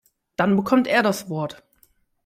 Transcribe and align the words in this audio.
Dann 0.35 0.55
bekommt 0.55 0.87
er 0.87 1.03
das 1.03 1.29
Wort. 1.29 1.61